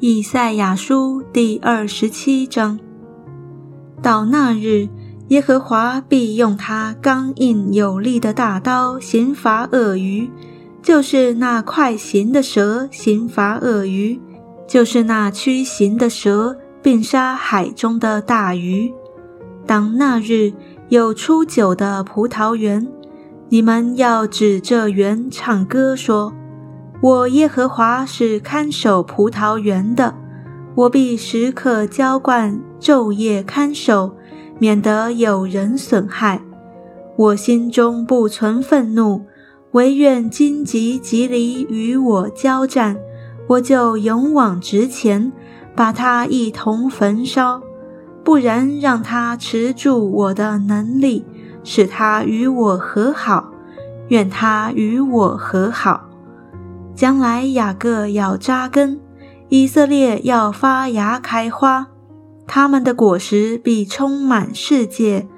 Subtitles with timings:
[0.00, 2.78] 以赛亚书第二十七章：
[4.00, 4.88] 到那日，
[5.26, 10.30] 耶和华必用他刚硬有力的大刀刑罚鳄鱼，
[10.80, 14.20] 就是那快行的蛇刑罚鳄鱼，
[14.68, 18.94] 就是那驱行的蛇，并杀海中的大鱼。
[19.66, 20.52] 当那日
[20.90, 22.86] 有出酒的葡萄园，
[23.48, 26.32] 你们要指着园唱歌说
[27.00, 30.12] ：“我耶和华是看守葡萄园的，
[30.74, 34.16] 我必时刻浇灌，昼夜看守，
[34.58, 36.42] 免得有人损害。
[37.14, 39.24] 我心中不存愤怒，
[39.70, 42.96] 唯愿荆棘棘藜与我交战，
[43.46, 45.30] 我就勇往直前，
[45.76, 47.62] 把它一同焚烧。”
[48.24, 51.24] 不然，让他持住我的能力，
[51.62, 53.52] 使他与我和好。
[54.08, 56.07] 愿他与我和好。
[56.98, 58.98] 将来雅各要扎根，
[59.50, 61.86] 以色列要发芽开花，
[62.44, 65.28] 他们的果实必充满世界。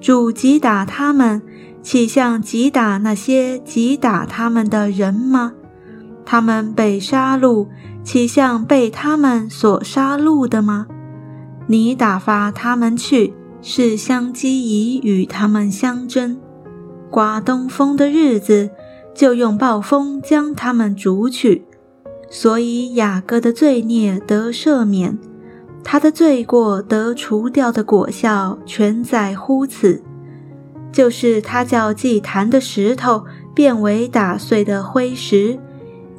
[0.00, 1.42] 主击打他们，
[1.82, 5.54] 岂像击打那些击打他们的人吗？
[6.24, 7.66] 他们被杀戮，
[8.04, 10.86] 岂像被他们所杀戮的吗？
[11.66, 16.38] 你打发他们去，是相机以与他们相争。
[17.10, 18.70] 刮东风的日子，
[19.14, 21.64] 就用暴风将他们逐去。
[22.30, 25.18] 所以雅各的罪孽得赦免，
[25.84, 30.02] 他的罪过得除掉的果效，全在乎此，
[30.90, 35.58] 就是他叫祭坛的石头变为打碎的灰石，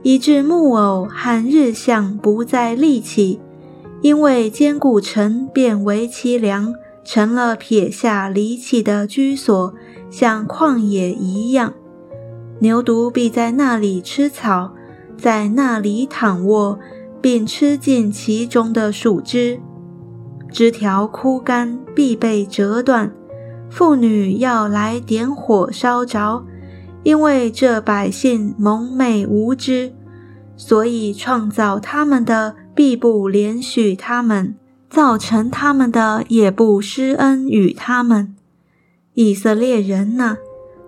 [0.03, 3.39] 以致木偶和日向不再立起。
[4.01, 9.73] 因为坚固城变为凄凉，成了撇下离弃的居所，
[10.11, 11.73] 像旷野一样。
[12.63, 14.71] 牛犊必在那里吃草，
[15.17, 16.79] 在那里躺卧，
[17.19, 19.59] 并吃尽其中的树枝。
[20.49, 23.11] 枝条枯干，必被折断。
[23.69, 26.45] 妇女要来点火烧着，
[27.03, 29.91] 因为这百姓蒙昧无知，
[30.55, 32.55] 所以创造他们的。
[32.75, 34.55] 必不连续他们，
[34.89, 38.35] 造成他们的也不施恩与他们。
[39.13, 40.37] 以色列人呐，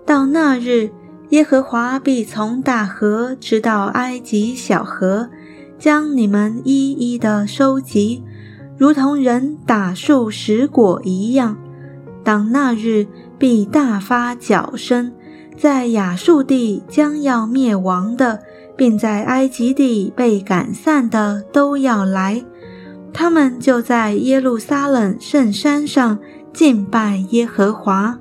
[0.04, 0.90] 到那日，
[1.30, 5.30] 耶和华必从大河直到埃及小河，
[5.78, 8.24] 将你们一一的收集，
[8.78, 11.58] 如同人打树拾果一样。
[12.24, 15.12] 当那日，必大发角声，
[15.58, 18.40] 在亚述地将要灭亡的。
[18.78, 22.44] 并在埃及地被赶散的都要来，
[23.14, 26.20] 他们就在耶路撒冷圣山上
[26.52, 28.20] 敬拜耶和华。